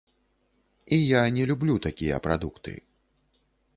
[0.95, 2.73] І я не люблю такія прадукты.